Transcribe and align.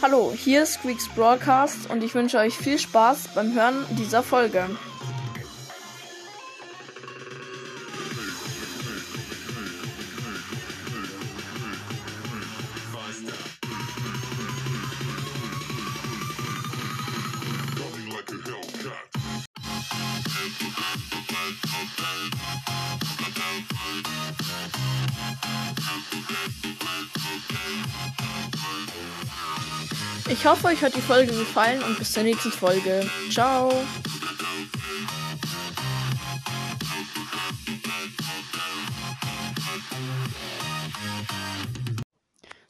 Hallo, 0.00 0.32
hier 0.32 0.62
ist 0.62 0.74
Squeaks 0.74 1.08
Broadcast 1.08 1.90
und 1.90 2.04
ich 2.04 2.14
wünsche 2.14 2.38
euch 2.38 2.56
viel 2.56 2.78
Spaß 2.78 3.30
beim 3.34 3.52
Hören 3.52 3.84
dieser 3.98 4.22
Folge. 4.22 4.64
Hoffe, 30.48 30.68
euch 30.68 30.82
hat 30.82 30.96
die 30.96 31.02
Folge 31.02 31.32
gefallen 31.32 31.82
und 31.82 31.98
bis 31.98 32.12
zur 32.12 32.22
nächsten 32.22 32.50
Folge. 32.50 33.06
Ciao. 33.30 33.70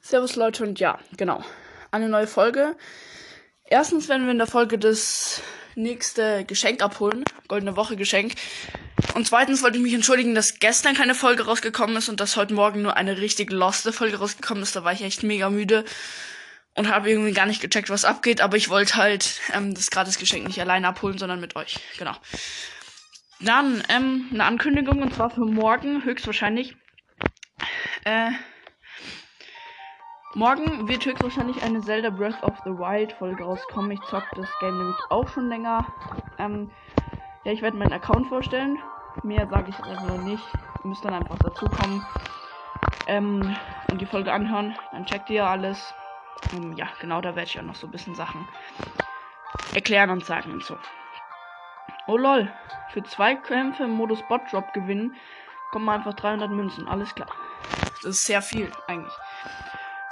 Servus 0.00 0.34
Leute 0.34 0.64
und 0.64 0.80
ja, 0.80 0.98
genau. 1.16 1.44
Eine 1.92 2.08
neue 2.08 2.26
Folge. 2.26 2.74
Erstens 3.64 4.08
werden 4.08 4.24
wir 4.24 4.32
in 4.32 4.38
der 4.38 4.48
Folge 4.48 4.78
das 4.78 5.40
nächste 5.76 6.44
Geschenk 6.44 6.82
abholen. 6.82 7.22
Goldene 7.46 7.76
Woche 7.76 7.94
Geschenk. 7.94 8.32
Und 9.14 9.28
zweitens 9.28 9.62
wollte 9.62 9.76
ich 9.76 9.84
mich 9.84 9.94
entschuldigen, 9.94 10.34
dass 10.34 10.58
gestern 10.58 10.96
keine 10.96 11.14
Folge 11.14 11.44
rausgekommen 11.44 11.96
ist 11.96 12.08
und 12.08 12.18
dass 12.18 12.36
heute 12.36 12.54
Morgen 12.54 12.82
nur 12.82 12.96
eine 12.96 13.18
richtig 13.18 13.52
loste 13.52 13.92
Folge 13.92 14.16
rausgekommen 14.16 14.64
ist. 14.64 14.74
Da 14.74 14.82
war 14.82 14.92
ich 14.92 15.02
echt 15.02 15.22
mega 15.22 15.48
müde 15.48 15.84
und 16.78 16.88
habe 16.88 17.10
irgendwie 17.10 17.32
gar 17.32 17.46
nicht 17.46 17.60
gecheckt, 17.60 17.90
was 17.90 18.04
abgeht. 18.04 18.40
Aber 18.40 18.56
ich 18.56 18.68
wollte 18.68 18.94
halt 18.94 19.40
ähm, 19.52 19.74
das 19.74 19.90
Gratisgeschenk 19.90 20.46
nicht 20.46 20.60
alleine 20.60 20.86
abholen, 20.86 21.18
sondern 21.18 21.40
mit 21.40 21.56
euch. 21.56 21.80
Genau. 21.98 22.14
Dann 23.40 23.82
ähm, 23.88 24.28
eine 24.32 24.44
Ankündigung 24.44 25.02
und 25.02 25.12
zwar 25.12 25.30
für 25.30 25.44
morgen 25.44 26.04
höchstwahrscheinlich. 26.04 26.76
Äh, 28.04 28.30
morgen 30.34 30.88
wird 30.88 31.04
höchstwahrscheinlich 31.04 31.62
eine 31.62 31.80
Zelda 31.80 32.10
Breath 32.10 32.42
of 32.44 32.56
the 32.64 32.70
Wild 32.70 33.12
Folge 33.12 33.42
rauskommen. 33.42 33.90
Ich 33.90 34.00
zock 34.08 34.24
das 34.36 34.48
Game 34.60 34.78
nämlich 34.78 34.98
auch 35.10 35.28
schon 35.28 35.48
länger. 35.48 35.84
Ähm, 36.38 36.70
ja, 37.44 37.52
ich 37.52 37.62
werde 37.62 37.76
meinen 37.76 37.92
Account 37.92 38.28
vorstellen. 38.28 38.78
Mehr 39.24 39.48
sage 39.48 39.70
ich 39.70 39.78
einfach 39.84 40.06
noch 40.06 40.22
nicht. 40.22 40.44
Ihr 40.84 40.88
müsst 40.88 41.04
dann 41.04 41.14
einfach 41.14 41.38
dazukommen 41.38 42.06
ähm, 43.08 43.56
und 43.90 44.00
die 44.00 44.06
Folge 44.06 44.32
anhören. 44.32 44.76
Dann 44.92 45.06
checkt 45.06 45.28
ihr 45.30 45.44
alles. 45.44 45.92
Um, 46.52 46.72
ja, 46.74 46.88
genau, 47.00 47.20
da 47.20 47.36
werde 47.36 47.48
ich 47.48 47.58
auch 47.58 47.64
noch 47.64 47.74
so 47.74 47.86
ein 47.86 47.90
bisschen 47.90 48.14
Sachen 48.14 48.46
erklären 49.74 50.10
und 50.10 50.24
sagen 50.24 50.52
und 50.52 50.64
so. 50.64 50.78
Oh 52.06 52.16
lol, 52.16 52.50
für 52.90 53.02
zwei 53.02 53.34
Kämpfe 53.34 53.84
im 53.84 53.90
Modus 53.90 54.22
Bot 54.28 54.40
Drop 54.50 54.72
gewinnen, 54.72 55.14
kommen 55.72 55.88
einfach 55.88 56.14
300 56.14 56.50
Münzen. 56.50 56.88
Alles 56.88 57.14
klar. 57.14 57.28
Das 58.02 58.04
ist 58.04 58.26
sehr 58.26 58.40
viel, 58.40 58.72
eigentlich. 58.86 59.14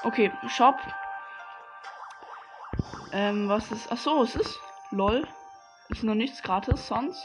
Okay, 0.02 0.30
Shop. 0.48 0.76
Ähm, 3.12 3.48
was 3.48 3.70
ist. 3.72 3.90
Achso, 3.90 4.22
es 4.22 4.34
ist. 4.34 4.60
Lol. 4.90 5.26
Ist 5.88 6.02
noch 6.02 6.14
nichts 6.14 6.42
gratis 6.42 6.86
sonst. 6.86 7.22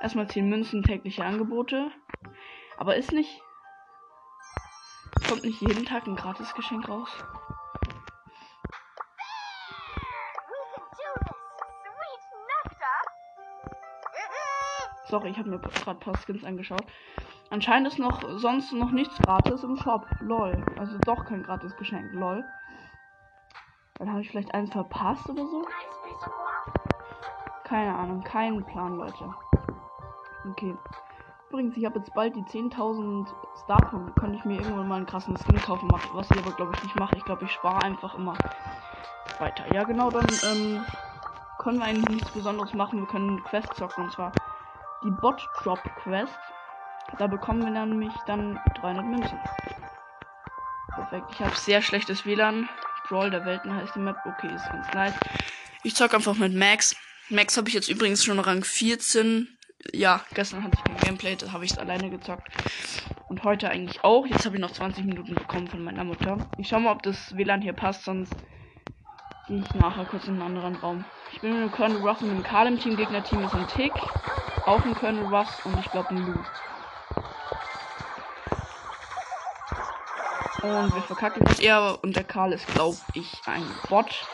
Erstmal 0.00 0.26
10 0.26 0.48
Münzen, 0.48 0.82
tägliche 0.82 1.24
Angebote. 1.24 1.90
Aber 2.76 2.96
ist 2.96 3.12
nicht. 3.12 3.40
Kommt 5.28 5.44
nicht 5.44 5.60
jeden 5.60 5.84
Tag 5.84 6.06
ein 6.06 6.16
Gratisgeschenk 6.16 6.88
raus? 6.88 7.10
Sorry, 15.12 15.28
ich 15.28 15.36
habe 15.36 15.50
mir 15.50 15.58
gerade 15.58 15.90
ein 15.90 16.00
paar 16.00 16.16
Skins 16.16 16.42
angeschaut. 16.42 16.86
Anscheinend 17.50 17.88
ist 17.88 17.98
noch 17.98 18.22
sonst 18.38 18.72
noch 18.72 18.92
nichts 18.92 19.14
gratis 19.18 19.62
im 19.62 19.76
Shop. 19.76 20.06
Lol. 20.20 20.64
Also 20.78 20.96
doch 21.04 21.26
kein 21.26 21.42
gratis 21.42 21.76
Geschenk. 21.76 22.14
Lol. 22.14 22.42
Dann 23.98 24.08
habe 24.08 24.22
ich 24.22 24.30
vielleicht 24.30 24.54
eins 24.54 24.72
verpasst 24.72 25.28
oder 25.28 25.46
so. 25.46 25.66
Keine 27.64 27.94
Ahnung. 27.94 28.24
Keinen 28.24 28.64
Plan, 28.64 28.96
Leute. 28.96 29.34
Okay. 30.48 30.74
Übrigens, 31.50 31.76
ich 31.76 31.84
habe 31.84 31.98
jetzt 31.98 32.14
bald 32.14 32.34
die 32.34 32.44
10.000 32.44 33.28
Starpunkte. 33.64 34.18
Könnte 34.18 34.38
ich 34.38 34.46
mir 34.46 34.62
irgendwann 34.62 34.88
mal 34.88 34.96
einen 34.96 35.04
krassen 35.04 35.36
Skin 35.36 35.60
kaufen, 35.60 35.90
was 36.14 36.30
ich 36.30 36.38
aber 36.38 36.52
glaube 36.52 36.72
ich 36.74 36.84
nicht 36.84 36.98
mache. 36.98 37.16
Ich 37.16 37.24
glaube, 37.26 37.44
ich 37.44 37.52
spare 37.52 37.84
einfach 37.84 38.14
immer 38.14 38.32
weiter. 39.38 39.74
Ja, 39.74 39.84
genau, 39.84 40.08
dann 40.08 40.26
ähm, 40.50 40.82
können 41.58 41.80
wir 41.80 41.84
eigentlich 41.84 42.08
nichts 42.08 42.30
Besonderes 42.30 42.72
machen. 42.72 43.00
Wir 43.00 43.06
können 43.08 43.44
Quest 43.44 43.74
zocken 43.74 44.04
und 44.04 44.12
zwar 44.12 44.32
die 45.04 45.10
Bot 45.10 45.46
Drop 45.62 45.80
Quest. 46.02 46.38
Da 47.18 47.26
bekommen 47.26 47.62
wir 47.62 47.70
nämlich 47.70 48.12
dann 48.26 48.58
300 48.80 49.04
Münzen. 49.04 49.38
Perfekt. 50.94 51.26
Ich 51.32 51.40
habe 51.40 51.56
sehr 51.56 51.82
schlechtes 51.82 52.24
WLAN. 52.24 52.68
Brawl 53.08 53.30
der 53.30 53.44
Welten 53.44 53.74
heißt 53.74 53.94
die 53.94 54.00
Map. 54.00 54.16
Okay, 54.24 54.54
ist 54.54 54.68
ganz 54.70 54.86
nice. 54.94 55.14
Ich 55.82 55.94
zock 55.94 56.14
einfach 56.14 56.36
mit 56.36 56.54
Max. 56.54 56.96
Max 57.28 57.56
habe 57.56 57.68
ich 57.68 57.74
jetzt 57.74 57.88
übrigens 57.88 58.24
schon 58.24 58.38
Rang 58.38 58.64
14. 58.64 59.48
Ja, 59.92 60.20
gestern 60.34 60.62
hatte 60.62 60.78
ich 60.78 60.84
kein 60.84 60.96
Gameplay, 60.98 61.34
da 61.34 61.50
habe 61.52 61.64
ich 61.64 61.72
es 61.72 61.78
alleine 61.78 62.08
gezockt. 62.08 62.48
Und 63.28 63.42
heute 63.42 63.68
eigentlich 63.68 64.04
auch. 64.04 64.26
Jetzt 64.26 64.46
habe 64.46 64.56
ich 64.56 64.62
noch 64.62 64.70
20 64.70 65.04
Minuten 65.04 65.34
bekommen 65.34 65.66
von 65.66 65.82
meiner 65.82 66.04
Mutter. 66.04 66.38
Ich 66.58 66.68
schau 66.68 66.78
mal, 66.78 66.92
ob 66.92 67.02
das 67.02 67.36
WLAN 67.36 67.62
hier 67.62 67.72
passt, 67.72 68.04
sonst 68.04 68.32
gehe 69.48 69.58
ich 69.58 69.74
nachher 69.74 70.04
kurz 70.04 70.28
in 70.28 70.34
einen 70.34 70.42
anderen 70.42 70.76
Raum. 70.76 71.04
Ich 71.32 71.40
bin 71.40 71.52
mit 71.52 71.62
dem 71.62 71.72
Colonel 71.72 71.98
Ruff 71.98 72.20
und 72.20 72.28
dem 72.28 72.42
Karl 72.42 72.68
im 72.68 72.78
Team. 72.78 72.96
Gegner-Team 72.96 73.42
ist 73.44 73.54
ein 73.54 73.66
Tick. 73.68 73.92
Auch 74.64 74.84
ein 74.84 74.94
Colonel 74.94 75.26
Ruff 75.26 75.66
und 75.66 75.78
ich 75.80 75.90
glaube 75.90 76.10
ein 76.10 76.26
Lou. 76.26 76.38
Und 80.62 80.94
wir 80.94 81.02
verkacken 81.02 81.44
das 81.44 81.58
eher. 81.58 81.98
Und 82.02 82.14
der 82.14 82.22
Karl 82.22 82.52
ist, 82.52 82.68
glaube 82.68 82.96
ich, 83.14 83.42
ein 83.46 83.64
Bot 83.88 84.24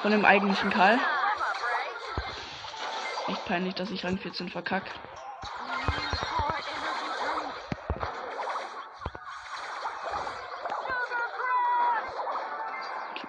von 0.00 0.10
dem 0.10 0.24
eigentlichen 0.24 0.70
Karl. 0.70 0.98
Echt 3.28 3.44
peinlich, 3.44 3.74
dass 3.74 3.90
ich 3.90 4.02
Rang 4.04 4.16
14 4.16 4.48
verkack. 4.48 4.84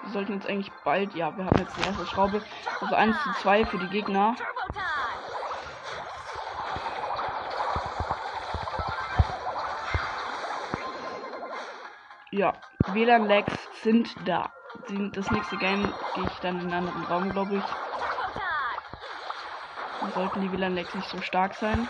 Wir 0.02 0.10
sollten 0.10 0.32
jetzt 0.32 0.48
eigentlich 0.48 0.72
bald, 0.84 1.14
ja, 1.14 1.36
wir 1.36 1.44
haben 1.44 1.58
jetzt 1.58 1.76
die 1.76 1.82
erste 1.82 2.06
Schraube. 2.06 2.42
Also 2.80 2.94
1 2.94 3.16
zu 3.22 3.32
2 3.42 3.66
für 3.66 3.78
die 3.78 3.88
Gegner. 3.88 4.34
Ja, 12.32 12.54
WLAN-Lags 12.92 13.52
sind 13.82 14.16
da. 14.26 14.50
Das 15.12 15.30
nächste 15.30 15.56
Game 15.58 15.82
gehe 16.14 16.24
ich 16.24 16.38
dann 16.40 16.60
in 16.60 16.72
einen 16.72 16.88
anderen 16.88 17.04
Raum, 17.04 17.30
glaube 17.30 17.56
ich. 17.56 17.64
Dann 20.00 20.12
sollten 20.12 20.40
die 20.40 20.50
WLAN-Lags 20.50 20.94
nicht 20.94 21.08
so 21.08 21.20
stark 21.20 21.54
sein. 21.54 21.88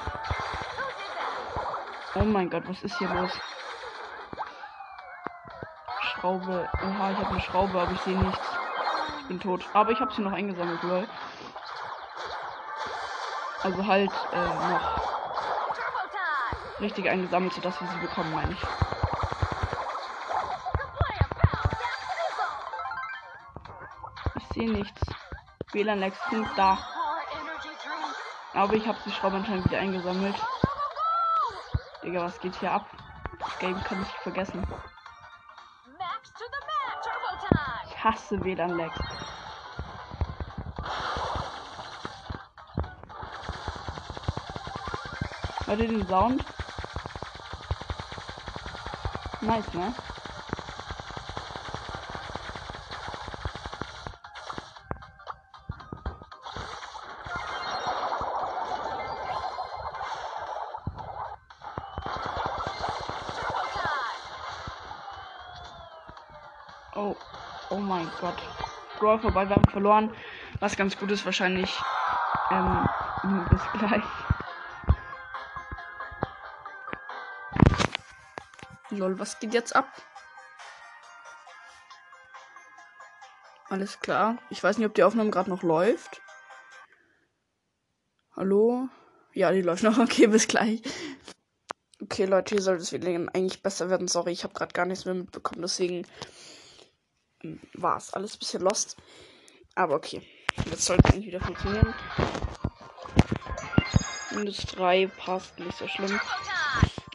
Oh 2.15 2.25
mein 2.25 2.51
Gott, 2.51 2.65
was 2.69 2.83
ist 2.83 2.99
hier 2.99 3.09
los? 3.09 3.31
Schraube. 6.01 6.69
Oha, 6.75 7.11
ich 7.13 7.19
habe 7.19 7.31
eine 7.31 7.41
Schraube, 7.41 7.81
aber 7.81 7.93
ich 7.93 8.01
sehe 8.01 8.19
nichts. 8.19 8.47
Ich 9.21 9.29
bin 9.29 9.41
tot. 9.41 9.65
Aber 9.73 9.93
ich 9.93 10.01
habe 10.01 10.13
sie 10.13 10.23
noch 10.23 10.33
eingesammelt, 10.33 10.83
lol. 10.83 11.09
Also 13.63 13.87
halt 13.87 14.11
äh, 14.33 14.45
noch 14.45 15.01
richtig 16.81 17.09
eingesammelt, 17.09 17.53
sodass 17.53 17.81
wir 17.81 17.89
sie 17.89 17.99
bekommen, 17.99 18.35
meine 18.35 18.53
ich. 18.53 19.02
Sehe 24.63 24.73
nichts. 24.73 25.01
WLAN-Lags 25.73 26.19
sind 26.31 26.47
da. 26.57 26.79
Aber 28.55 28.75
ich 28.75 28.87
habe 28.87 28.99
die 29.05 29.11
Schraube 29.11 29.37
anscheinend 29.37 29.65
wieder 29.65 29.79
eingesammelt. 29.79 30.37
Digga, 32.03 32.23
was 32.23 32.39
geht 32.41 32.55
hier 32.57 32.71
ab? 32.71 32.87
Das 33.39 33.59
Game 33.59 33.83
kann 33.85 34.03
ich 34.03 34.09
vergessen. 34.23 34.65
Ich 37.89 38.05
hasse 38.05 38.45
WLAN-Lags. 38.45 38.99
Hört 45.67 45.81
ihr 45.81 45.89
den 45.89 46.07
Sound? 46.07 46.45
Nice, 49.41 49.73
ne? 49.73 49.95
Brawl 69.03 69.19
vorbei. 69.19 69.49
Wir 69.49 69.57
haben 69.57 69.69
verloren. 69.69 70.15
Was 70.61 70.77
ganz 70.77 70.97
gut 70.97 71.11
ist 71.11 71.25
wahrscheinlich. 71.25 71.77
Ähm, 72.53 72.89
bis 73.51 73.61
gleich. 73.73 74.05
Lol, 78.91 79.19
was 79.19 79.41
geht 79.41 79.55
jetzt 79.55 79.75
ab? 79.75 79.89
Alles 83.71 83.99
klar. 83.99 84.39
Ich 84.51 84.63
weiß 84.63 84.79
nicht, 84.79 84.87
ob 84.87 84.95
die 84.95 85.03
Aufnahme 85.03 85.31
gerade 85.31 85.51
noch 85.51 85.65
läuft. 85.65 86.23
Hallo? 88.37 88.89
Ja, 89.33 89.51
die 89.51 89.63
läuft 89.63 89.83
noch. 89.83 89.99
Okay, 90.03 90.29
bis 90.29 90.47
gleich. 90.47 90.81
Okay, 92.01 92.27
Leute, 92.27 92.55
hier 92.55 92.63
sollte 92.63 92.83
es 92.83 92.93
eigentlich 92.95 93.65
besser 93.65 93.91
werden. 93.91 94.07
Sorry, 94.07 94.31
ich 94.31 94.45
habe 94.45 94.55
gerade 94.55 94.73
gar 94.73 94.87
nichts 94.87 95.07
mehr 95.07 95.15
mitbekommen. 95.15 95.63
Deswegen 95.63 96.07
war 97.75 97.97
es 97.97 98.13
alles 98.13 98.35
ein 98.35 98.39
bisschen 98.39 98.63
lost. 98.63 98.97
Aber 99.75 99.95
okay. 99.95 100.23
Jetzt 100.71 100.85
sollte 100.85 101.17
es 101.17 101.25
wieder 101.25 101.41
funktionieren. 101.41 101.95
Minus 104.35 104.59
3 104.59 105.07
passt, 105.07 105.59
nicht 105.59 105.77
so 105.77 105.89
schlimm. 105.89 106.21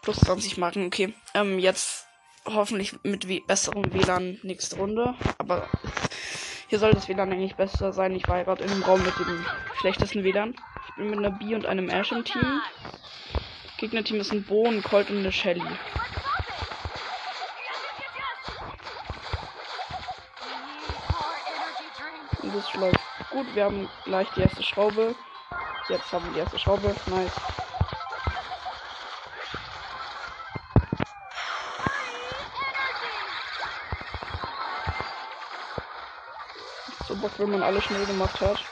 Plus 0.02 0.20
20 0.20 0.58
Marken, 0.58 0.86
okay. 0.86 1.14
Ähm, 1.34 1.60
jetzt 1.60 2.06
hoffentlich 2.46 2.96
mit 3.04 3.28
besserem 3.48 3.94
WLAN 3.94 4.40
nächste 4.44 4.78
Runde. 4.78 5.16
Aber 5.38 5.68
hier 6.68 6.80
soll 6.80 6.92
das 6.92 7.08
WLAN 7.08 7.32
eigentlich 7.32 7.56
besser 7.56 7.94
sein. 7.94 8.16
Ich 8.16 8.28
war 8.28 8.44
gerade 8.44 8.64
in 8.64 8.72
einem 8.72 8.84
Raum 8.84 9.04
mit 9.04 9.18
dem 9.20 9.46
schlechtesten 9.80 10.24
WLAN. 10.24 10.56
Ich 10.88 10.96
bin 10.96 11.10
mit 11.10 11.20
einer 11.20 11.32
B 11.32 11.56
und 11.56 11.66
einem 11.66 11.90
Ash 11.90 12.12
im 12.12 12.24
Team. 12.24 12.62
Gegnerteam 13.78 14.20
ist 14.20 14.32
ein 14.32 14.44
Bo, 14.44 14.68
ein 14.68 14.82
Colt 14.82 15.10
und 15.10 15.20
eine 15.20 15.32
Shelly. 15.32 15.62
Läuft 22.78 23.00
gut. 23.32 23.48
Wir 23.56 23.66
haben 23.66 23.90
gleich 24.06 24.28
die 24.36 24.42
erste 24.42 24.64
Schraube. 24.64 25.16
Jetzt 25.90 26.12
haben 26.12 26.26
wir 26.26 26.34
die 26.34 26.40
erste 26.40 26.60
Schraube. 26.60 26.96
Nice. 27.08 27.32
So 37.08 37.16
Bock, 37.16 37.32
wenn 37.38 37.52
man 37.52 37.64
alles 37.64 37.84
schnell 37.84 38.06
gemacht 38.06 38.40
hat. 38.42 38.64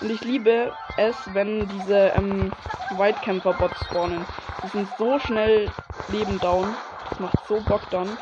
Und 0.00 0.10
ich 0.10 0.22
liebe 0.22 0.72
es, 0.96 1.16
wenn 1.32 1.68
diese 1.68 2.08
ähm, 2.16 2.52
Whitekämpfer-Bots 2.96 3.84
spawnen. 3.84 4.24
Die 4.62 4.68
sind 4.68 4.88
so 4.98 5.18
schnell 5.18 5.70
Leben 6.08 6.40
down. 6.40 6.74
Das 7.10 7.20
macht 7.20 7.36
so 7.46 7.60
Bock 7.60 7.82
dann. 7.90 8.16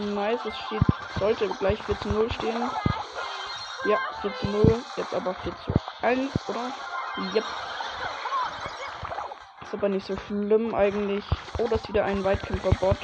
Nice, 0.00 0.40
es 0.46 0.56
steht, 0.56 0.82
sollte 1.18 1.48
gleich 1.48 1.82
4 1.84 2.00
zu 2.00 2.08
0 2.08 2.32
stehen. 2.32 2.70
Ja, 3.84 3.98
4 4.22 4.34
zu 4.36 4.46
0. 4.46 4.82
Jetzt 4.96 5.12
aber 5.12 5.34
4 5.34 5.52
zu 5.64 5.72
1, 6.00 6.30
oder? 6.48 6.72
Yep. 7.34 7.44
Ist 9.62 9.74
aber 9.74 9.88
nicht 9.90 10.06
so 10.06 10.16
schlimm 10.26 10.74
eigentlich. 10.74 11.24
Oh, 11.58 11.66
das 11.68 11.82
ist 11.82 11.88
wieder 11.88 12.04
ein 12.04 12.24
Weitkämpfer-Bot. 12.24 12.96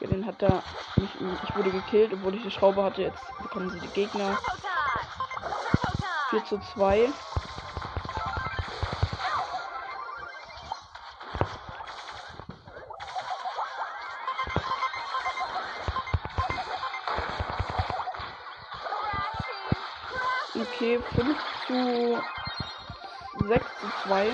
Den 0.00 0.24
hat 0.24 0.40
er. 0.42 0.62
Mich, 0.96 1.10
ich 1.44 1.56
wurde 1.56 1.70
gekillt, 1.70 2.12
obwohl 2.12 2.34
ich 2.34 2.42
die 2.42 2.50
Schraube 2.50 2.82
hatte. 2.82 3.02
Jetzt 3.02 3.22
bekommen 3.42 3.70
sie 3.70 3.80
die 3.80 3.88
Gegner. 3.88 4.38
4 6.30 6.44
zu 6.44 6.58
2. 6.74 7.12
Okay, 20.60 20.98
5 21.14 21.38
zu 21.68 22.20
6 23.46 23.66
zu 23.80 24.08
2. 24.08 24.30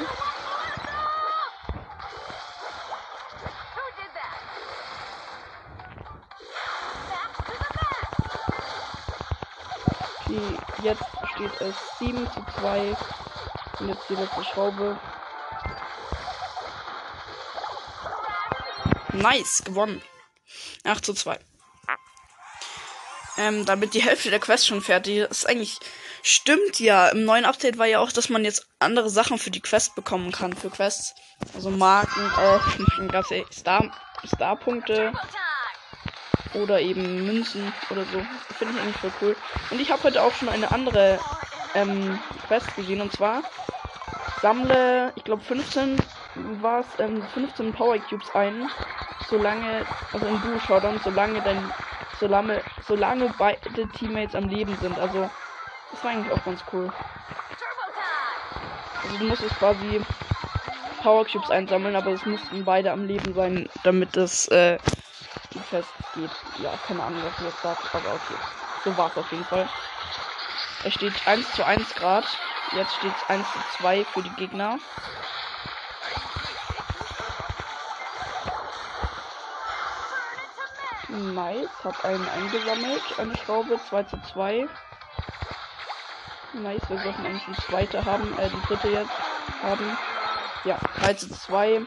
Okay, 10.20 10.58
jetzt 10.82 11.04
steht 11.34 11.60
es 11.60 11.74
7 11.98 12.26
zu 12.32 12.44
2. 12.58 12.96
Und 13.80 13.88
jetzt 13.88 14.08
die 14.08 14.14
letzte 14.14 14.44
Schraube. 14.44 14.98
Nice, 19.12 19.62
gewonnen. 19.62 20.00
8 20.84 21.04
zu 21.04 21.12
2. 21.12 21.38
Ähm, 23.44 23.66
damit 23.66 23.92
die 23.92 24.02
Hälfte 24.02 24.30
der 24.30 24.40
Quest 24.40 24.66
schon 24.66 24.80
fertig 24.80 25.18
ist. 25.18 25.46
eigentlich 25.46 25.78
Stimmt 26.22 26.80
ja. 26.80 27.08
Im 27.08 27.26
neuen 27.26 27.44
Update 27.44 27.76
war 27.76 27.84
ja 27.84 27.98
auch, 27.98 28.10
dass 28.10 28.30
man 28.30 28.46
jetzt 28.46 28.66
andere 28.78 29.10
Sachen 29.10 29.36
für 29.36 29.50
die 29.50 29.60
Quest 29.60 29.94
bekommen 29.94 30.32
kann. 30.32 30.54
Für 30.54 30.70
Quests. 30.70 31.14
Also 31.54 31.68
Marken, 31.68 32.22
äh, 32.40 33.06
gab's 33.12 33.28
ja 33.28 33.42
Star, 33.52 33.94
Star-Punkte. 34.26 35.12
Oder 36.54 36.80
eben 36.80 37.26
Münzen 37.26 37.70
oder 37.90 38.06
so. 38.10 38.24
Finde 38.56 38.74
ich 38.74 38.80
eigentlich 38.80 38.96
voll 38.96 39.12
cool. 39.20 39.36
Und 39.70 39.80
ich 39.82 39.90
habe 39.90 40.02
heute 40.04 40.22
auch 40.22 40.32
schon 40.32 40.48
eine 40.48 40.72
andere 40.72 41.20
ähm, 41.74 42.18
Quest 42.48 42.74
gesehen. 42.74 43.02
Und 43.02 43.12
zwar 43.12 43.42
sammle, 44.40 45.12
ich 45.16 45.24
glaube 45.24 45.42
15 45.42 45.98
war 46.62 46.80
es, 46.80 46.86
ähm, 46.98 47.22
15 47.34 47.74
Power 47.74 47.98
Cubes 47.98 48.34
ein. 48.34 48.66
Solange, 49.28 49.84
also 50.10 50.26
in 50.26 50.40
Duo 50.40 50.58
Showdown, 50.60 50.98
solange 51.04 51.42
dein, 51.42 51.70
solange, 52.24 52.62
solange 52.88 53.34
beide 53.36 53.86
Teammates 53.88 54.34
am 54.34 54.48
Leben 54.48 54.74
sind. 54.80 54.98
Also 54.98 55.28
das 55.90 56.02
war 56.02 56.10
eigentlich 56.10 56.32
auch 56.32 56.44
ganz 56.44 56.64
cool. 56.72 56.90
Also 59.02 59.18
du 59.18 59.24
musstest 59.26 59.54
quasi 59.58 60.00
Power 61.02 61.26
Cubes 61.26 61.50
einsammeln, 61.50 61.94
aber 61.94 62.12
es 62.12 62.24
mussten 62.24 62.64
beide 62.64 62.92
am 62.92 63.04
Leben 63.04 63.34
sein, 63.34 63.68
damit 63.82 64.16
das 64.16 64.48
äh, 64.48 64.78
festgeht. 65.68 66.30
Ja, 66.62 66.72
keine 66.86 67.02
Ahnung, 67.02 67.22
was 67.22 67.38
ich 67.38 67.44
jetzt 67.44 67.60
sage, 67.60 67.80
aber 67.92 68.14
okay. 68.14 68.40
So 68.84 68.96
war 68.96 69.10
es 69.10 69.16
auf 69.18 69.30
jeden 69.30 69.44
Fall. 69.44 69.68
Es 70.84 70.94
steht 70.94 71.12
1 71.26 71.52
zu 71.52 71.66
1 71.66 71.94
Grad. 71.94 72.24
Jetzt 72.72 72.94
steht 72.94 73.12
es 73.14 73.28
1 73.28 73.46
zu 73.52 73.58
2 73.80 74.04
für 74.06 74.22
die 74.22 74.34
Gegner. 74.36 74.78
Nice, 81.14 81.68
hat 81.84 82.04
einen 82.04 82.28
eingesammelt, 82.28 83.02
eine 83.18 83.36
Schraube, 83.36 83.78
2 83.88 84.02
zu 84.02 84.20
2. 84.32 84.68
Nice, 86.54 86.82
wir 86.88 86.98
sollten 86.98 87.24
eigentlich 87.24 87.44
die 87.46 87.62
zweite 87.62 88.04
haben, 88.04 88.36
äh, 88.38 88.48
die 88.48 88.66
dritte 88.66 88.88
jetzt 88.88 89.12
haben. 89.62 89.96
Ja, 90.64 90.78
3 91.00 91.14
zu 91.14 91.30
2. 91.30 91.82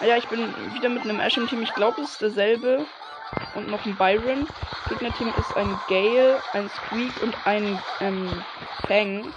Naja, 0.00 0.16
ich 0.16 0.28
bin 0.28 0.52
wieder 0.74 0.88
mit 0.88 1.02
einem 1.02 1.20
Ash 1.20 1.36
im 1.36 1.48
Team. 1.48 1.62
Ich 1.62 1.74
glaube, 1.74 2.00
es 2.00 2.12
ist 2.12 2.20
derselbe. 2.20 2.84
Und 3.54 3.68
noch 3.68 3.84
ein 3.84 3.96
Byron. 3.96 4.48
Gegnerteam 4.88 5.32
ist 5.38 5.56
ein 5.56 5.78
Gale, 5.88 6.40
ein 6.52 6.68
Squeak 6.70 7.22
und 7.22 7.36
ein 7.46 7.80
ähm, 8.00 8.44
Fang. 8.86 9.32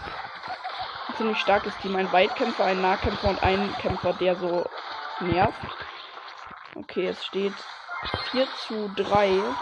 Ein 1.08 1.16
ziemlich 1.18 1.38
starkes 1.40 1.76
Team. 1.78 1.96
Ein 1.96 2.12
Weitkämpfer, 2.12 2.66
ein 2.66 2.82
Nahkämpfer 2.82 3.30
und 3.30 3.44
ein 3.44 3.76
Kämpfer, 3.80 4.14
der 4.14 4.36
so 4.36 4.66
nervt. 5.20 5.60
Okay, 6.76 7.08
es 7.08 7.26
steht 7.26 7.54
4 8.24 8.54
zu 8.54 8.90
3. 8.96 9.56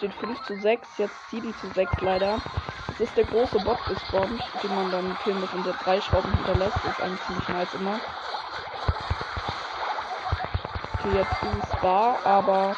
steht 0.00 0.14
5 0.14 0.42
zu 0.46 0.56
6, 0.56 0.88
jetzt 0.96 1.30
7 1.30 1.54
zu 1.60 1.66
6 1.74 2.00
leider. 2.00 2.40
Es 2.88 3.00
ist 3.00 3.16
der 3.18 3.24
große 3.24 3.58
Bot 3.58 3.78
gespawnt, 3.86 4.42
den 4.62 4.74
man 4.74 4.90
dann 4.90 5.16
killen 5.22 5.40
muss 5.40 5.52
und 5.52 5.66
der 5.66 5.74
drei 5.74 6.00
Schrauben 6.00 6.32
hinterlässt. 6.36 6.76
Ist 6.76 7.00
eigentlich 7.00 7.20
ziemlich 7.26 7.48
nice 7.48 7.74
immer. 7.74 8.00
Okay, 10.94 11.16
jetzt 11.16 11.32
ist 11.42 11.64
es 11.64 11.80
da, 11.82 12.18
aber. 12.24 12.76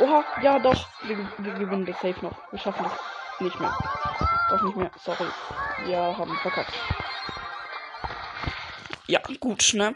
Oha, 0.00 0.24
ja 0.40 0.58
doch. 0.58 0.88
Wir, 1.02 1.18
wir 1.38 1.52
gewinnen 1.52 1.84
das 1.84 1.96
safe 1.96 2.16
noch. 2.22 2.32
Wir 2.50 2.58
schaffen 2.58 2.84
das 2.84 2.92
nicht 3.40 3.60
mehr. 3.60 3.76
Doch 4.48 4.62
nicht 4.62 4.76
mehr. 4.76 4.90
Sorry. 4.98 5.26
Wir 5.84 5.98
haben 5.98 6.34
verkackt. 6.38 6.72
Ja, 9.08 9.20
gut, 9.40 9.74
ne? 9.74 9.94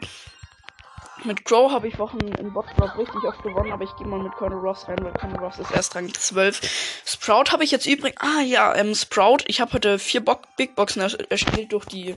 Mit 1.23 1.45
Crow 1.45 1.71
habe 1.71 1.87
ich 1.87 1.97
Wochen 1.97 2.19
im 2.19 2.53
Botdrop 2.53 2.97
richtig 2.97 3.23
oft 3.23 3.41
gewonnen, 3.41 3.71
aber 3.71 3.83
ich 3.83 3.95
gehe 3.95 4.05
mal 4.05 4.19
mit 4.19 4.33
Colonel 4.33 4.59
Ross 4.59 4.87
rein, 4.87 4.97
weil 5.01 5.13
Colonel 5.13 5.39
Ross 5.39 5.57
ist 5.57 5.71
erst 5.71 5.95
Rang 5.95 6.13
12. 6.13 7.01
Sprout 7.05 7.51
habe 7.51 7.63
ich 7.63 7.71
jetzt 7.71 7.87
übrigens. 7.87 8.21
Ah 8.21 8.41
ja, 8.41 8.75
ähm, 8.75 8.93
Sprout. 8.93 9.39
Ich 9.47 9.59
habe 9.59 9.73
heute 9.73 9.97
vier 9.99 10.23
Bo 10.23 10.37
Big 10.57 10.75
Boxen 10.75 11.01
erspielt 11.01 11.71
durch 11.71 11.85
die 11.85 12.15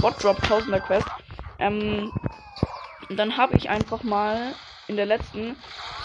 Botdrop 0.00 0.38
1000er 0.38 0.80
Quest. 0.80 1.06
Ähm, 1.58 2.12
dann 3.10 3.36
habe 3.36 3.56
ich 3.56 3.68
einfach 3.68 4.02
mal 4.02 4.54
in 4.88 4.96
der 4.96 5.06
letzten 5.06 5.56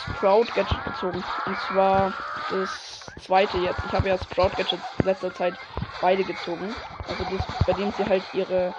Sprout 0.03 0.45
Gadget 0.53 0.83
gezogen. 0.83 1.23
Und 1.45 1.57
zwar 1.67 2.13
das 2.49 3.05
zweite 3.21 3.57
jetzt. 3.59 3.79
Ich 3.87 3.93
habe 3.93 4.09
ja 4.09 4.17
Sprout 4.17 4.51
Gadgets 4.57 4.83
in 4.99 5.05
letzter 5.05 5.33
Zeit 5.33 5.55
beide 6.01 6.23
gezogen. 6.23 6.75
Also 7.07 7.23
das, 7.23 7.65
bei 7.65 7.73
dem 7.73 7.91
sie 7.93 8.05
halt 8.05 8.23
ihre 8.33 8.73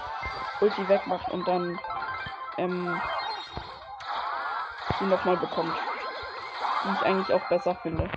Ulti 0.60 0.88
wegmacht 0.88 1.30
und 1.30 1.48
dann 1.48 1.78
ähm, 2.58 3.00
sie 4.98 5.06
nochmal 5.06 5.36
bekommt. 5.36 5.76
Die 6.84 6.92
ich 7.00 7.06
eigentlich 7.06 7.32
auch 7.32 7.48
besser 7.48 7.74
finde. 7.76 8.08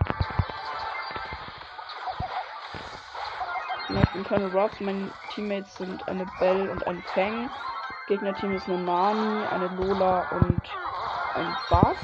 Ich 3.90 4.14
bin 4.14 4.24
keine 4.24 4.52
Robs, 4.52 4.80
meine 4.82 5.12
Teammates 5.34 5.76
sind 5.78 6.08
eine 6.08 6.26
Bell 6.40 6.70
und 6.70 6.86
ein 6.88 7.02
Fang. 7.14 7.50
Gegnerteam 8.08 8.56
ist 8.56 8.68
eine 8.68 8.80
Nani, 8.80 9.46
eine 9.48 9.68
Lola 9.68 10.26
und 10.32 10.62
ein 11.36 11.56
Bass. 11.70 11.98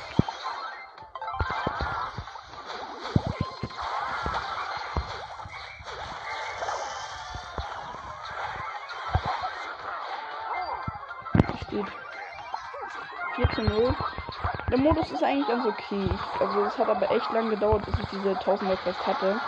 Modus 14.85 15.09
ist 15.09 15.23
eigentlich 15.23 15.47
ganz 15.47 15.65
okay. 15.65 16.07
Also 16.39 16.63
es 16.63 16.77
hat 16.77 16.87
aber 16.87 17.09
echt 17.09 17.31
lang 17.31 17.49
gedauert, 17.49 17.83
bis 17.87 17.95
ich 17.97 18.05
diese 18.09 18.33
1000er 18.33 18.75
Quest 18.75 19.07
hatte. 19.07 19.41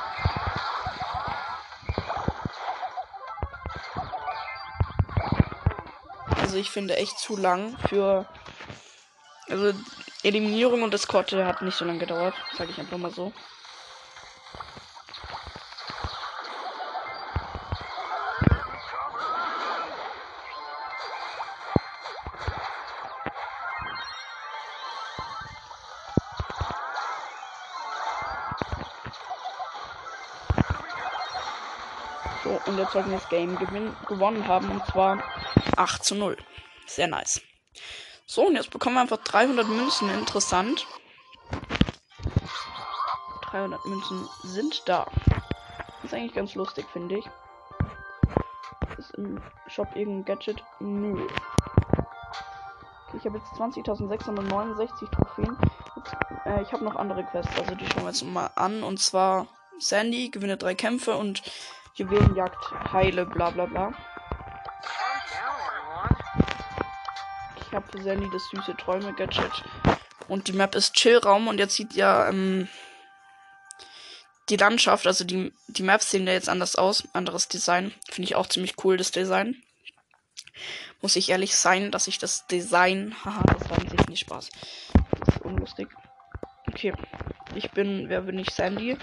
Also 6.42 6.58
ich 6.58 6.72
finde 6.72 6.96
echt 6.96 7.20
zu 7.20 7.38
lang 7.38 7.78
für. 7.88 8.26
Also 9.48 9.74
Eliminierung 10.24 10.82
und 10.82 10.96
Eskorte 10.96 11.46
hat 11.46 11.62
nicht 11.62 11.78
so 11.78 11.86
lange 11.86 12.00
gedauert, 12.00 12.34
sage 12.58 12.72
ich 12.72 12.80
einfach 12.80 12.98
mal 12.98 13.12
so. 13.12 13.32
Das 33.04 33.30
Game 33.30 33.58
gewonnen 34.08 34.48
haben, 34.48 34.70
und 34.72 34.86
zwar 34.88 35.24
8 35.76 36.04
zu 36.04 36.16
0. 36.16 36.38
Sehr 36.86 37.08
nice. 37.08 37.42
So, 38.26 38.48
und 38.48 38.56
jetzt 38.56 38.72
bekommen 38.72 38.96
wir 38.96 39.02
einfach 39.02 39.18
300 39.18 39.68
Münzen. 39.68 40.10
Interessant. 40.10 40.86
300 43.44 43.86
Münzen 43.86 44.28
sind 44.44 44.84
da. 44.86 45.06
ist 46.04 46.14
eigentlich 46.14 46.34
ganz 46.34 46.56
lustig, 46.56 46.86
finde 46.92 47.20
ich. 47.20 47.26
Ist 48.98 49.12
im 49.12 49.40
Shop 49.68 49.88
irgendein 49.96 50.26
Gadget? 50.26 50.64
Nö. 50.80 51.28
Ich 53.14 53.26
habe 53.26 53.38
jetzt 53.38 53.54
20.669 53.54 55.12
Trophäen. 55.12 55.58
Äh, 56.46 56.62
ich 56.64 56.72
habe 56.74 56.84
noch 56.84 56.96
andere 56.96 57.24
Quests, 57.24 57.58
also 57.58 57.76
die 57.76 57.86
schauen 57.86 58.04
wir 58.04 58.10
jetzt 58.10 58.24
mal 58.24 58.50
an. 58.56 58.84
Und 58.84 59.00
zwar 59.00 59.48
Sandy 59.80 60.30
gewinne 60.30 60.58
drei 60.58 60.76
Kämpfe 60.76 61.16
und 61.16 61.44
Juwelenjagd 61.98 62.94
heile, 62.94 63.26
bla 63.26 63.50
bla 63.50 63.66
bla. 63.66 63.94
Ich 67.60 67.74
habe 67.74 67.92
für 67.92 68.04
Sandy 68.04 68.30
das 68.32 68.48
süße 68.50 68.78
Träume-Gadget. 68.78 69.64
Und 70.28 70.48
die 70.48 70.54
Map 70.54 70.76
ist 70.76 70.94
Chillraum 70.94 71.48
und 71.48 71.58
jetzt 71.58 71.76
sieht 71.76 71.94
ja 71.94 72.30
ähm, 72.30 72.68
die 74.50 74.58
Landschaft, 74.58 75.08
also 75.08 75.26
die, 75.26 75.52
die 75.68 75.84
Maps 75.84 76.12
sehen 76.12 76.28
ja 76.28 76.34
jetzt 76.34 76.50
anders 76.50 76.76
aus. 76.76 77.08
Anderes 77.14 77.48
Design. 77.48 77.94
Finde 78.10 78.28
ich 78.28 78.36
auch 78.36 78.48
ziemlich 78.48 78.76
cool, 78.84 78.98
das 78.98 79.12
Design. 79.12 79.62
Muss 81.02 81.16
ich 81.16 81.30
ehrlich 81.30 81.56
sein, 81.56 81.92
dass 81.92 82.08
ich 82.08 82.20
das 82.20 82.46
Design. 82.48 83.16
Haha, 83.26 83.42
das 83.44 83.70
war 83.70 83.80
an 83.80 83.90
sich 83.90 84.08
nicht 84.08 84.20
Spaß. 84.20 84.50
Das 85.26 85.36
ist 85.36 85.42
unlustig. 85.42 85.90
Okay. 86.68 86.94
Ich 87.56 87.72
bin, 87.72 88.08
wer 88.08 88.22
bin 88.22 88.38
ich? 88.38 88.52
Sandy. 88.52 88.98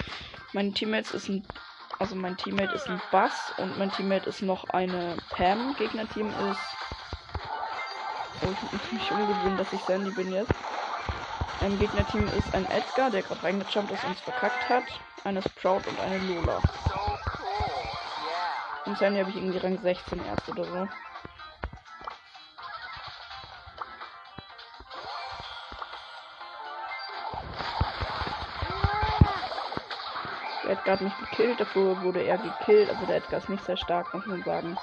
Meine 0.52 0.72
Teammates 0.72 1.12
ist 1.12 1.28
ein 1.28 1.44
also 1.98 2.16
mein 2.16 2.36
Teammate 2.36 2.74
ist 2.74 2.88
ein 2.88 3.00
Bass 3.10 3.52
und 3.56 3.78
mein 3.78 3.90
Teammate 3.92 4.28
ist 4.28 4.42
noch 4.42 4.68
eine 4.70 5.16
Pam. 5.30 5.74
Gegnerteam 5.76 6.28
ist. 6.28 6.60
Oh, 8.42 8.50
ich 8.50 8.72
muss 8.72 8.92
mich 8.92 9.10
umgewöhnen, 9.10 9.56
dass 9.56 9.72
ich 9.72 9.80
Sandy 9.84 10.10
bin 10.10 10.32
jetzt. 10.32 10.52
Ein 11.60 11.78
Gegnerteam 11.78 12.28
ist 12.36 12.52
ein 12.54 12.68
Edgar, 12.70 13.10
der 13.10 13.22
gerade 13.22 13.42
reingejumpt 13.42 13.90
ist 13.92 14.04
und 14.04 14.12
es 14.12 14.20
verkackt 14.20 14.68
hat. 14.68 14.84
Eine 15.24 15.40
Sprout 15.42 15.82
und 15.88 15.98
eine 16.00 16.18
Lola. 16.18 16.60
Und 18.86 18.98
Sandy 18.98 19.20
habe 19.20 19.30
ich 19.30 19.36
irgendwie 19.36 19.58
Rang 19.58 19.80
16 19.80 20.24
erst 20.26 20.48
oder 20.48 20.64
so. 20.64 20.88
Der 30.64 30.73
Edgar 30.73 30.94
hat 30.94 31.02
mich 31.02 31.12
gekillt, 31.18 31.61
dafür 31.61 32.02
wurde 32.02 32.23
er 32.23 32.38
gekillt. 32.38 32.88
Also 32.88 33.04
der 33.04 33.16
Edgar 33.16 33.38
ist 33.38 33.50
nicht 33.50 33.64
sehr 33.64 33.76
stark, 33.76 34.14
muss 34.14 34.25
man 34.25 34.42
sagen. 34.44 34.78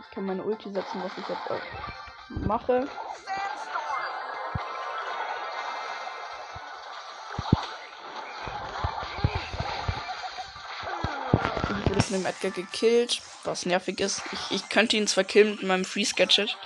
Ich 0.00 0.10
kann 0.14 0.24
meine 0.24 0.42
Ulti 0.42 0.72
setzen, 0.72 1.02
was 1.02 1.12
ich 1.18 1.28
jetzt 1.28 1.50
auch 1.50 1.60
mache. 2.28 2.88
Ich 11.68 11.90
wurde 11.90 12.02
von 12.02 12.16
dem 12.16 12.26
Edgar 12.26 12.50
gekillt, 12.52 13.20
was 13.44 13.66
nervig 13.66 14.00
ist. 14.00 14.22
Ich, 14.32 14.50
ich 14.50 14.68
könnte 14.70 14.96
ihn 14.96 15.06
zwar 15.06 15.24
killen 15.24 15.50
mit 15.50 15.62
meinem 15.62 15.84
Freeze 15.84 16.14
Gadget, 16.14 16.56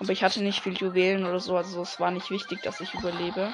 aber 0.00 0.12
ich 0.12 0.24
hatte 0.24 0.42
nicht 0.42 0.62
viel 0.62 0.76
Juwelen 0.78 1.26
oder 1.26 1.40
so, 1.40 1.56
also 1.58 1.82
es 1.82 2.00
war 2.00 2.10
nicht 2.10 2.30
wichtig, 2.30 2.62
dass 2.62 2.80
ich 2.80 2.94
überlebe. 2.94 3.52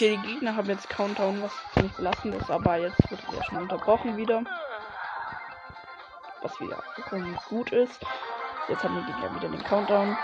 Die 0.00 0.18
Gegner 0.18 0.56
haben 0.56 0.68
jetzt 0.68 0.88
Countdown, 0.88 1.42
was 1.42 1.52
ziemlich 1.72 1.92
belastend 1.94 2.34
ist, 2.34 2.50
aber 2.50 2.76
jetzt 2.76 3.10
wird 3.10 3.20
er 3.34 3.44
schon 3.44 3.58
unterbrochen 3.58 4.16
wieder. 4.16 4.42
Was 6.42 6.60
wieder 6.60 6.82
gut 7.48 7.72
ist. 7.72 8.00
Jetzt 8.68 8.84
haben 8.84 8.96
die 8.96 9.12
Gegner 9.12 9.34
wieder 9.34 9.48
den 9.48 9.64
Countdown. 9.64 10.16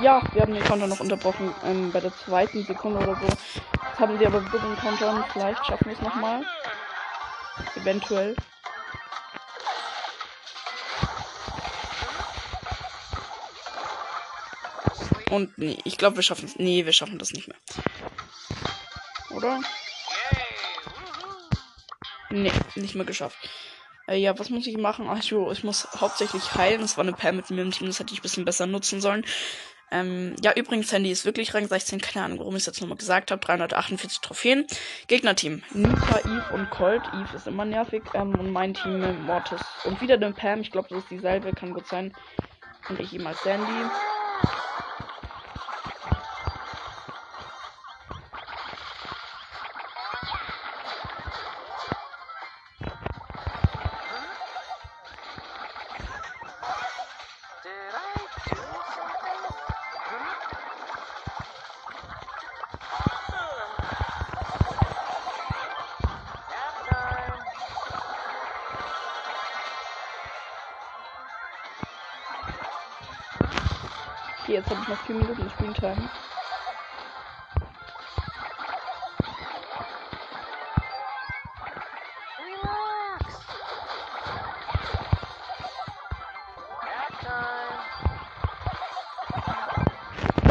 Ja, 0.00 0.22
wir 0.32 0.42
haben 0.42 0.54
den 0.54 0.62
Countdown 0.62 0.90
noch 0.90 1.00
unterbrochen 1.00 1.52
ähm, 1.64 1.90
bei 1.90 2.00
der 2.00 2.14
zweiten 2.14 2.62
Sekunde 2.64 3.00
oder 3.00 3.16
so 3.16 3.26
Jetzt 3.96 4.02
haben 4.02 4.18
sie 4.18 4.26
aber 4.26 4.40
den 4.40 4.76
Countdown. 4.76 5.24
Vielleicht 5.32 5.64
schaffen 5.64 5.86
wir 5.86 5.94
es 5.94 6.02
nochmal. 6.02 6.44
Eventuell. 7.76 8.36
Und 15.30 15.56
nee, 15.56 15.78
ich 15.84 15.96
glaube, 15.96 16.16
wir 16.16 16.22
schaffen 16.22 16.44
es. 16.44 16.56
Nee, 16.56 16.84
wir 16.84 16.92
schaffen 16.92 17.18
das 17.18 17.32
nicht 17.32 17.48
mehr. 17.48 17.56
Oder? 19.30 19.62
Nee, 22.28 22.52
nicht 22.74 22.96
mehr 22.96 23.06
geschafft. 23.06 23.38
Äh, 24.06 24.16
ja, 24.18 24.38
was 24.38 24.50
muss 24.50 24.66
ich 24.66 24.76
machen? 24.76 25.08
Ach 25.08 25.22
jo, 25.22 25.50
ich 25.50 25.64
muss 25.64 25.88
hauptsächlich 25.98 26.54
heilen. 26.54 26.82
Das 26.82 26.98
war 26.98 27.04
eine 27.04 27.14
Pair 27.14 27.32
mit 27.32 27.48
mir 27.48 27.62
im 27.62 27.70
Team, 27.70 27.86
das 27.86 27.98
hätte 27.98 28.12
ich 28.12 28.18
ein 28.18 28.22
bisschen 28.22 28.44
besser 28.44 28.66
nutzen 28.66 29.00
sollen. 29.00 29.24
Ähm, 30.00 30.36
ja, 30.42 30.52
übrigens, 30.54 30.90
Sandy 30.90 31.10
ist 31.10 31.24
wirklich 31.24 31.54
Rang 31.54 31.66
16. 31.66 32.00
Keine 32.00 32.24
Ahnung, 32.24 32.38
warum 32.40 32.54
ich 32.54 32.62
es 32.62 32.66
jetzt 32.66 32.80
nochmal 32.80 32.98
gesagt 32.98 33.30
habe. 33.30 33.40
348 33.40 34.20
Trophäen. 34.20 34.66
Gegnerteam. 35.06 35.62
Nika, 35.72 36.18
Eve 36.20 36.54
und 36.54 36.70
Colt. 36.70 37.02
Eve 37.14 37.36
ist 37.36 37.46
immer 37.46 37.64
nervig. 37.64 38.02
Ähm, 38.14 38.34
und 38.38 38.52
mein 38.52 38.74
Team 38.74 39.24
Mortis. 39.24 39.60
Und 39.84 40.00
wieder 40.00 40.18
den 40.18 40.34
Pam. 40.34 40.60
Ich 40.60 40.70
glaube, 40.70 40.88
das 40.90 40.98
ist 40.98 41.10
dieselbe. 41.10 41.52
Kann 41.52 41.72
gut 41.72 41.86
sein. 41.86 42.12
Und 42.88 43.00
ich 43.00 43.12
ihm 43.12 43.26
als 43.26 43.42
Sandy. 43.42 43.72
Okay, 74.46 74.54
jetzt 74.54 74.70
habe 74.70 74.80
ich 74.80 74.88
noch 74.88 75.04
4 75.06 75.14
Minuten 75.16 75.50
Screentime. 75.50 76.08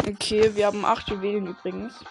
Okay, 0.05 0.53
wir 0.55 0.65
haben 0.65 0.83
8 0.83 1.09
Juwelen 1.11 1.47
übrigens. 1.47 2.03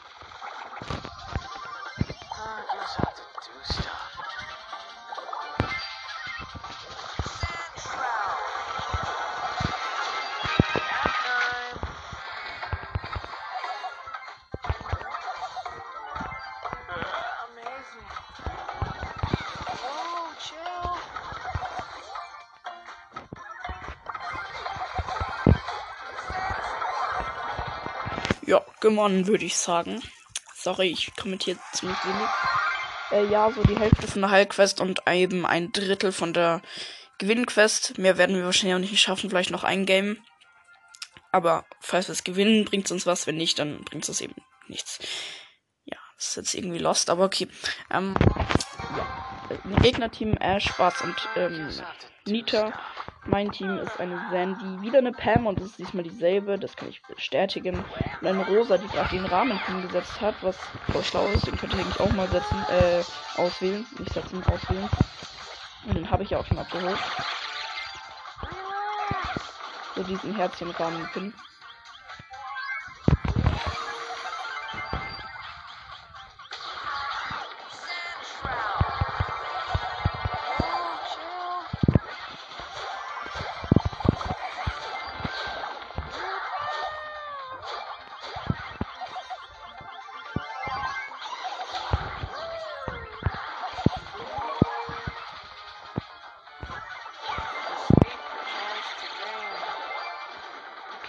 Ja, 28.46 28.62
gewonnen, 28.80 29.26
würde 29.26 29.44
ich 29.44 29.56
sagen. 29.56 30.02
Sorry, 30.54 30.88
ich 30.88 31.14
kommentiere 31.16 31.58
ziemlich 31.72 31.98
wenig. 32.04 32.28
Äh, 33.10 33.30
ja, 33.30 33.50
so 33.50 33.62
die 33.62 33.78
Hälfte 33.78 34.06
von 34.06 34.22
der 34.22 34.30
Heilquest 34.30 34.80
und 34.80 35.02
eben 35.08 35.46
ein 35.46 35.72
Drittel 35.72 36.12
von 36.12 36.32
der 36.32 36.62
Gewinnquest. 37.18 37.98
Mehr 37.98 38.18
werden 38.18 38.36
wir 38.36 38.44
wahrscheinlich 38.44 38.74
auch 38.74 38.80
nicht 38.80 39.00
schaffen, 39.00 39.30
vielleicht 39.30 39.50
noch 39.50 39.64
ein 39.64 39.86
Game. 39.86 40.18
Aber 41.32 41.64
falls 41.80 42.08
wir 42.08 42.12
es 42.12 42.24
gewinnen, 42.24 42.64
bringt 42.64 42.86
es 42.86 42.92
uns 42.92 43.06
was. 43.06 43.26
Wenn 43.26 43.36
nicht, 43.36 43.58
dann 43.58 43.82
bringt 43.84 44.08
es 44.08 44.20
eben 44.20 44.36
nichts. 44.68 45.00
Ja, 45.84 45.98
das 46.16 46.28
ist 46.28 46.36
jetzt 46.36 46.54
irgendwie 46.54 46.78
lost, 46.78 47.10
aber 47.10 47.24
okay. 47.24 47.48
Ähm, 47.90 48.14
ja. 48.96 49.80
Gegnerteam 49.82 50.34
Ash, 50.34 50.64
Schwarz 50.64 51.00
und 51.02 51.28
ähm, 51.36 51.70
Nita. 52.26 52.72
Mein 53.26 53.50
Team 53.50 53.78
ist 53.78 53.98
eine 53.98 54.20
Sandy, 54.30 54.82
wieder 54.82 54.98
eine 54.98 55.12
Pam 55.12 55.46
und 55.46 55.58
es 55.58 55.68
ist 55.68 55.78
diesmal 55.78 56.04
dieselbe, 56.04 56.58
das 56.58 56.76
kann 56.76 56.90
ich 56.90 57.00
bestätigen. 57.02 57.82
Und 58.20 58.26
eine 58.26 58.44
Rosa, 58.46 58.76
die 58.76 58.86
gerade 58.88 59.16
den 59.16 59.24
Rahmen 59.24 59.58
gesetzt 59.86 60.20
hat, 60.20 60.34
was 60.42 60.58
voll 60.92 61.02
schlau 61.02 61.26
ist, 61.28 61.46
den 61.46 61.56
könnte 61.56 61.76
ich 61.76 61.82
eigentlich 61.82 62.00
auch 62.00 62.12
mal 62.12 62.28
setzen, 62.28 62.64
äh, 62.68 63.02
auswählen. 63.40 63.86
Nicht 63.98 64.12
setzen, 64.12 64.44
auswählen. 64.44 64.88
Und 65.86 65.94
den 65.94 66.10
habe 66.10 66.22
ich 66.22 66.30
ja 66.30 66.38
auch 66.38 66.46
schon 66.46 66.58
abgeholt. 66.58 66.98
So 69.94 70.02
diesen 70.02 70.34
Herzchenrahmen 70.34 71.08
pin. 71.12 71.32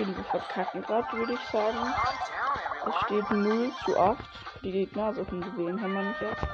Wir 0.06 0.24
verkacken 0.26 0.84
gerade, 0.84 1.18
würde 1.18 1.34
ich 1.34 1.40
sagen. 1.52 1.78
Es 2.88 2.96
steht 3.06 3.32
0 3.32 3.72
zu 3.84 4.00
8 4.00 4.18
für 4.54 4.60
die 4.62 4.72
Gegner, 4.72 5.06
also 5.06 5.26
viele 5.26 5.48
Juwelen 5.48 5.82
haben 5.82 5.94
wir 5.94 6.04
nicht 6.04 6.22
jetzt. 6.22 6.48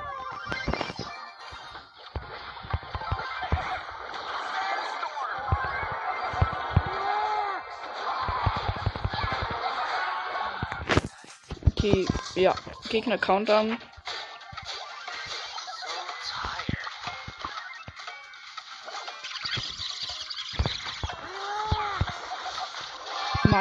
Okay, 11.72 12.06
ja, 12.36 12.56
Gegner 12.90 13.18
Countdown. 13.18 13.78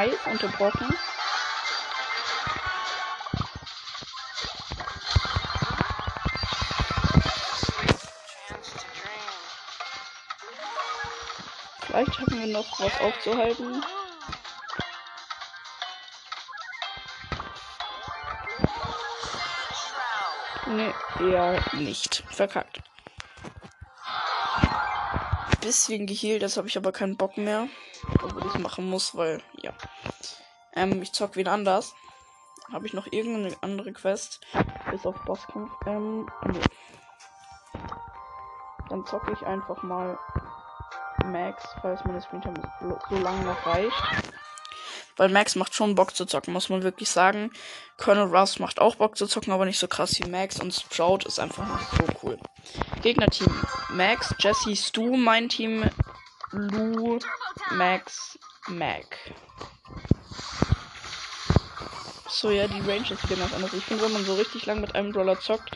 Mais 0.00 0.14
unterbrochen. 0.24 0.96
Vielleicht 11.82 12.14
schaffen 12.14 12.40
wir 12.40 12.46
noch 12.46 12.80
was 12.80 13.00
aufzuhalten. 13.02 13.84
Nee, 20.66 20.94
eher 21.18 21.62
nicht. 21.74 22.24
Verkackt. 22.30 22.80
Bisschen 25.60 26.06
geheilt, 26.06 26.42
das 26.42 26.56
habe 26.56 26.68
ich 26.68 26.78
aber 26.78 26.90
keinen 26.90 27.18
Bock 27.18 27.36
mehr. 27.36 27.68
Obwohl 28.22 28.46
ich 28.46 28.58
machen 28.58 28.88
muss, 28.88 29.14
weil, 29.14 29.42
ja. 29.62 29.72
Ähm, 30.80 31.02
ich 31.02 31.12
zock 31.12 31.36
wieder 31.36 31.52
anders. 31.52 31.94
Habe 32.72 32.86
ich 32.86 32.94
noch 32.94 33.06
irgendeine 33.10 33.54
andere 33.60 33.92
Quest? 33.92 34.40
Bis 34.90 35.04
auf 35.04 35.16
Bosskampf. 35.24 35.70
Ähm, 35.86 36.26
nee. 36.46 36.60
Dann 38.88 39.04
zocke 39.04 39.32
ich 39.32 39.42
einfach 39.42 39.82
mal 39.82 40.18
Max, 41.26 41.62
falls 41.82 42.02
meine 42.04 42.20
Screentime 42.22 42.54
so 42.80 43.16
lange 43.18 43.44
noch 43.44 43.66
reicht. 43.66 44.32
Weil 45.16 45.28
Max 45.28 45.54
macht 45.54 45.74
schon 45.74 45.94
Bock 45.94 46.16
zu 46.16 46.24
zocken, 46.24 46.54
muss 46.54 46.70
man 46.70 46.82
wirklich 46.82 47.10
sagen. 47.10 47.52
Colonel 47.98 48.34
Russ 48.34 48.58
macht 48.58 48.80
auch 48.80 48.94
Bock 48.94 49.18
zu 49.18 49.26
zocken, 49.26 49.52
aber 49.52 49.66
nicht 49.66 49.78
so 49.78 49.86
krass 49.86 50.18
wie 50.18 50.30
Max. 50.30 50.58
Und 50.60 50.72
Sprout 50.72 51.26
ist 51.26 51.38
einfach 51.38 51.66
nicht 51.66 51.90
so 51.90 52.04
cool. 52.22 52.38
Gegnerteam. 53.02 53.54
Max, 53.90 54.34
Jesse, 54.38 54.74
Stu, 54.74 55.16
mein 55.18 55.50
Team. 55.50 55.90
Lou, 56.52 57.18
Max, 57.72 58.38
Mac 58.68 59.18
so, 62.40 62.50
ja, 62.50 62.66
die 62.66 62.80
Range 62.80 63.06
ist 63.10 63.28
genau 63.28 63.44
anders. 63.54 63.72
Ich 63.74 63.84
finde, 63.84 64.04
wenn 64.04 64.12
man 64.12 64.24
so 64.24 64.34
richtig 64.34 64.64
lang 64.64 64.80
mit 64.80 64.94
einem 64.94 65.12
Brawler 65.12 65.38
zockt, 65.38 65.70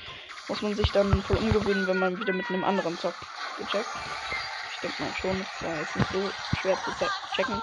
muss 0.49 0.63
man 0.63 0.75
sich 0.75 0.91
dann 0.93 1.23
voll 1.23 1.37
umgewöhnen, 1.37 1.87
wenn 1.87 1.99
man 1.99 2.19
wieder 2.19 2.33
mit 2.33 2.49
einem 2.49 2.65
anderen 2.65 2.99
zockt. 2.99 3.19
Gecheckt? 3.59 3.87
Ich 4.73 4.81
denke 4.81 5.03
mal 5.03 5.13
schon, 5.21 5.39
das 5.39 5.63
war 5.63 5.79
jetzt 5.79 5.97
nicht 5.97 6.11
so 6.11 6.31
schwer 6.61 6.79
zu 6.85 6.91
checken. 7.35 7.63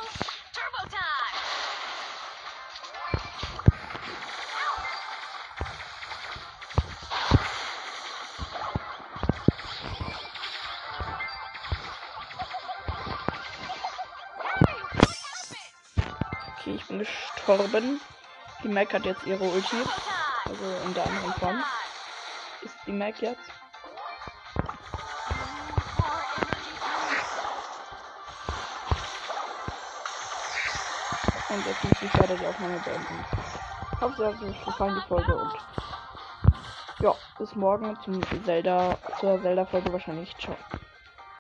Okay, 16.60 16.76
ich 16.76 16.86
bin 16.86 17.00
gestorben. 17.00 18.00
Die 18.64 18.68
Mac 18.68 18.94
hat 18.94 19.06
jetzt 19.06 19.26
ihre 19.26 19.44
Ulti. 19.44 19.78
Also 20.46 20.64
in 20.86 20.94
der 20.94 21.06
anderen 21.06 21.34
Form. 21.34 21.64
Ist 22.62 22.76
die 22.86 22.92
Mac 22.92 23.20
jetzt. 23.22 23.42
Und 31.50 31.66
jetzt 31.66 31.84
muss 31.84 32.02
ich 32.02 32.14
leider 32.14 32.36
die 32.36 32.46
Aufnahme 32.46 32.80
beenden. 32.80 33.26
Hoffe, 34.00 34.24
es 34.24 34.36
hat 34.36 34.44
euch 34.44 34.66
gefallen, 34.66 34.96
die 34.96 35.08
Folge. 35.08 35.36
Und 35.36 35.54
ja, 37.02 37.16
bis 37.38 37.56
morgen 37.56 37.98
zum 38.04 38.22
Zelda, 38.46 38.98
zur 39.20 39.42
Zelda-Folge 39.42 39.92
wahrscheinlich. 39.92 40.36
Ciao. 40.38 40.56